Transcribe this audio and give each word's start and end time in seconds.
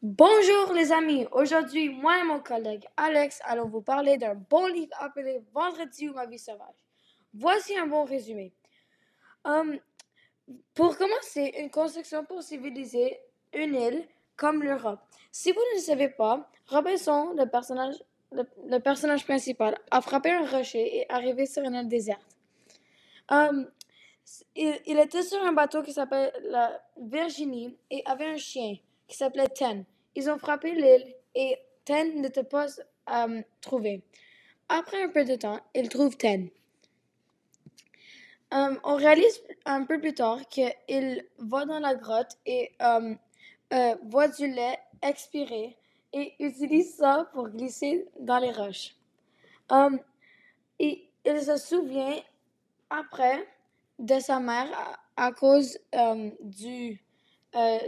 Bonjour 0.00 0.72
les 0.74 0.92
amis, 0.92 1.26
aujourd'hui 1.32 1.88
moi 1.88 2.20
et 2.20 2.22
mon 2.22 2.38
collègue 2.38 2.86
Alex 2.96 3.40
allons 3.44 3.66
vous 3.66 3.82
parler 3.82 4.16
d'un 4.16 4.36
bon 4.36 4.68
livre 4.68 4.92
appelé 5.00 5.42
Vendredi 5.52 6.08
ou 6.08 6.12
ma 6.12 6.24
vie 6.26 6.38
sauvage. 6.38 6.86
Voici 7.34 7.76
un 7.76 7.88
bon 7.88 8.04
résumé. 8.04 8.52
Hum, 9.44 9.76
pour 10.72 10.96
commencer, 10.96 11.52
une 11.58 11.68
construction 11.68 12.24
pour 12.24 12.44
civiliser 12.44 13.18
une 13.52 13.74
île 13.74 14.06
comme 14.36 14.62
l'Europe. 14.62 15.00
Si 15.32 15.50
vous 15.50 15.58
ne 15.72 15.78
le 15.78 15.82
savez 15.82 16.10
pas, 16.10 16.48
Robinson, 16.68 17.34
le 17.36 17.46
personnage, 17.46 17.96
le, 18.30 18.78
personnage 18.78 19.24
principal, 19.24 19.76
a 19.90 20.00
frappé 20.00 20.30
un 20.30 20.46
rocher 20.46 20.98
et 20.98 21.10
arrivé 21.10 21.44
sur 21.44 21.64
une 21.64 21.74
île 21.74 21.88
déserte. 21.88 22.36
Hum, 23.30 23.68
il, 24.54 24.80
il 24.86 24.96
était 25.00 25.24
sur 25.24 25.42
un 25.42 25.52
bateau 25.52 25.82
qui 25.82 25.92
s'appelle 25.92 26.32
la 26.44 26.80
Virginie 26.96 27.76
et 27.90 28.04
avait 28.06 28.26
un 28.26 28.36
chien 28.36 28.76
qui 29.08 29.16
s'appelait 29.16 29.48
Ten. 29.48 29.84
Ils 30.14 30.30
ont 30.30 30.38
frappé 30.38 30.72
l'île 30.72 31.14
et 31.34 31.58
Ten 31.84 32.20
n'était 32.20 32.44
pas 32.44 32.66
euh, 33.10 33.42
trouvé. 33.60 34.02
Après 34.68 35.02
un 35.02 35.08
peu 35.08 35.24
de 35.24 35.36
temps, 35.36 35.60
ils 35.74 35.88
trouvent 35.88 36.16
Ten. 36.16 36.50
Euh, 38.54 38.76
on 38.84 38.96
réalise 38.96 39.42
un 39.64 39.84
peu 39.84 40.00
plus 40.00 40.14
tard 40.14 40.40
qu'il 40.48 41.24
va 41.38 41.64
dans 41.64 41.80
la 41.80 41.94
grotte 41.94 42.38
et 42.46 42.72
euh, 42.82 43.14
voit 44.04 44.28
du 44.28 44.48
lait 44.48 44.78
expiré 45.02 45.76
et 46.12 46.34
utilise 46.38 46.96
ça 46.96 47.28
pour 47.32 47.48
glisser 47.48 48.06
dans 48.20 48.38
les 48.38 48.52
roches. 48.52 48.94
et 50.78 51.08
il 51.24 51.42
se 51.42 51.56
souvient 51.58 52.16
après 52.88 53.46
de 53.98 54.18
sa 54.18 54.40
mère 54.40 54.98
à, 55.16 55.32
cause 55.32 55.78
du, 56.40 57.02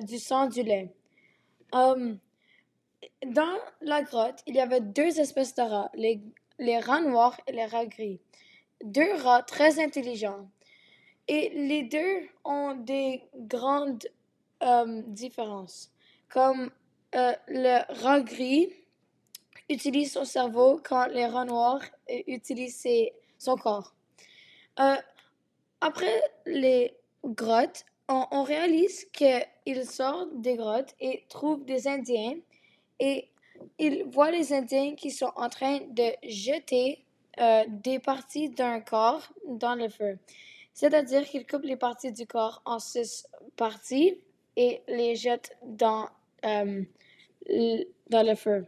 du 0.02 0.18
sang 0.18 0.46
du 0.46 0.62
lait. 0.62 0.94
Um, 1.72 2.18
dans 3.26 3.58
la 3.80 4.02
grotte, 4.02 4.42
il 4.46 4.54
y 4.54 4.60
avait 4.60 4.80
deux 4.80 5.20
espèces 5.20 5.54
de 5.54 5.62
rats, 5.62 5.90
les, 5.94 6.78
rats 6.78 7.00
noirs 7.00 7.40
et 7.46 7.52
les 7.52 7.66
rats 7.66 7.86
gris. 7.86 8.20
Deux 8.82 9.14
rats 9.22 9.42
très 9.42 9.82
intelligents. 9.82 10.48
Et 11.28 11.50
les 11.50 11.82
deux 11.82 12.28
ont 12.44 12.74
des 12.74 13.22
grandes 13.34 14.04
um, 14.60 15.02
différences. 15.02 15.92
Comme 16.28 16.70
euh, 17.14 17.32
le 17.48 17.80
rat 18.02 18.20
gris 18.20 18.72
utilise 19.68 20.12
son 20.12 20.24
cerveau 20.24 20.80
quand 20.82 21.06
les 21.06 21.26
rats 21.26 21.44
noirs 21.44 21.82
utilisent 22.26 22.86
son 23.38 23.56
corps. 23.56 23.94
Euh, 24.80 24.96
après 25.80 26.22
les 26.46 26.96
grottes, 27.24 27.84
on, 28.10 28.42
réalise 28.42 29.06
qu'il 29.12 29.84
sort 29.84 30.26
des 30.34 30.56
grottes 30.56 30.94
et 31.00 31.24
trouve 31.28 31.64
des 31.64 31.86
Indiens 31.86 32.34
et 32.98 33.28
il 33.78 34.04
voit 34.04 34.30
les 34.30 34.52
Indiens 34.52 34.94
qui 34.94 35.10
sont 35.10 35.32
en 35.36 35.48
train 35.48 35.80
de 35.90 36.10
jeter 36.28 37.04
euh, 37.38 37.64
des 37.68 37.98
parties 37.98 38.48
d'un 38.48 38.80
corps 38.80 39.32
dans 39.46 39.74
le 39.74 39.88
feu. 39.88 40.18
C'est-à-dire 40.74 41.24
qu'il 41.24 41.46
coupe 41.46 41.62
les 41.62 41.76
parties 41.76 42.12
du 42.12 42.26
corps 42.26 42.62
en 42.64 42.78
six 42.78 43.26
parties 43.56 44.18
et 44.56 44.82
les 44.88 45.14
jette 45.14 45.56
dans, 45.62 46.08
euh, 46.44 46.82
dans 48.08 48.26
le 48.26 48.34
feu. 48.34 48.66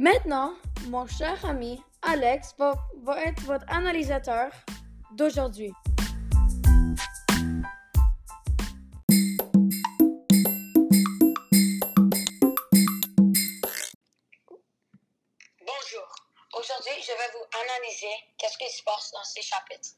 Maintenant, 0.00 0.54
mon 0.86 1.06
cher 1.06 1.44
ami 1.44 1.78
Alex 2.00 2.54
va, 2.56 2.72
être 3.22 3.42
votre 3.42 3.66
analysateur 3.68 4.50
d'aujourd'hui. 5.12 5.70
Bonjour. 15.60 16.08
Aujourd'hui, 16.54 16.96
je 17.02 17.12
vais 17.12 17.30
vous 17.34 17.44
analyser 17.60 18.06
qu'est-ce 18.38 18.56
qui 18.56 18.70
se 18.70 18.82
passe 18.82 19.10
dans 19.12 19.24
ces 19.24 19.42
chapitres. 19.42 19.90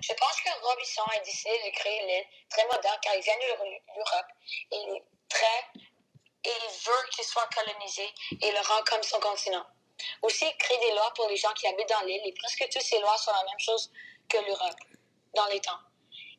Je 0.00 0.14
pense 0.14 0.40
que 0.40 0.66
Robinson 0.66 1.02
a 1.14 1.18
décidé 1.22 1.50
de 1.66 1.76
créer 1.76 2.06
l'île 2.06 2.24
très 2.48 2.64
moderne 2.68 2.96
car 3.02 3.14
il 3.14 3.22
vient 3.22 3.34
de 3.34 3.52
l'Europe 3.98 4.30
et 4.72 4.76
il 4.76 4.96
est 4.96 5.04
très 5.28 5.85
et 6.46 6.52
il 6.64 6.86
veut 6.86 7.08
qu'il 7.10 7.24
soit 7.24 7.48
colonisé 7.48 8.08
et 8.40 8.52
le 8.52 8.58
rend 8.58 8.82
comme 8.84 9.02
son 9.02 9.18
continent. 9.18 9.66
Aussi, 10.22 10.44
il 10.44 10.56
crée 10.58 10.78
des 10.78 10.92
lois 10.92 11.12
pour 11.14 11.28
les 11.28 11.36
gens 11.36 11.52
qui 11.54 11.66
habitent 11.66 11.88
dans 11.88 12.06
l'île 12.06 12.20
et 12.24 12.32
presque 12.34 12.68
toutes 12.70 12.82
ces 12.82 12.98
lois 13.00 13.16
sont 13.16 13.32
la 13.32 13.44
même 13.44 13.58
chose 13.58 13.90
que 14.28 14.38
l'Europe 14.38 14.78
dans 15.34 15.46
les 15.46 15.60
temps. 15.60 15.80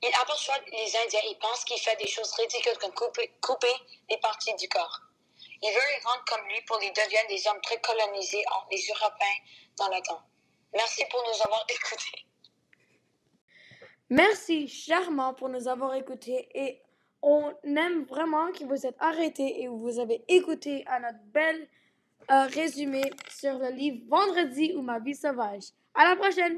Il 0.01 0.13
aperçoit 0.21 0.59
les 0.71 0.95
Indiens 0.97 1.21
et 1.29 1.35
pense 1.35 1.65
qu'il 1.65 1.79
fait 1.79 1.95
des 1.97 2.07
choses 2.07 2.31
ridicules 2.33 2.77
comme 2.77 2.93
couper, 2.93 3.31
couper 3.41 3.73
des 4.09 4.17
parties 4.17 4.53
du 4.55 4.69
corps. 4.69 5.01
Il 5.61 5.71
veut 5.71 5.87
les 5.89 6.03
rendre 6.05 6.23
comme 6.27 6.47
lui 6.47 6.61
pour 6.61 6.79
qu'ils 6.79 6.93
deviennent 6.93 7.27
des 7.27 7.47
hommes 7.47 7.61
très 7.61 7.81
colonisés 7.81 8.43
entre 8.51 8.67
les 8.71 8.85
Européens 8.87 9.37
dans 9.77 9.89
le 9.89 10.01
temps. 10.03 10.21
Merci 10.73 11.03
pour 11.09 11.23
nous 11.23 11.41
avoir 11.41 11.65
écoutés. 11.69 12.25
Merci 14.09 14.67
charmant 14.67 15.33
pour 15.33 15.49
nous 15.49 15.67
avoir 15.67 15.95
écoutés 15.95 16.47
et 16.53 16.81
on 17.21 17.53
aime 17.63 18.03
vraiment 18.03 18.51
que 18.51 18.63
vous 18.63 18.85
êtes 18.85 18.95
arrêtés 18.99 19.63
et 19.63 19.67
vous 19.67 19.99
avez 19.99 20.23
écouté 20.27 20.83
à 20.87 20.99
notre 20.99 21.19
bel 21.33 21.67
euh, 22.31 22.45
résumé 22.47 23.01
sur 23.29 23.57
le 23.59 23.69
livre 23.69 24.03
Vendredi 24.09 24.73
ou 24.75 24.81
ma 24.81 24.99
vie 24.99 25.15
sauvage. 25.15 25.63
À 25.93 26.09
la 26.09 26.15
prochaine! 26.15 26.55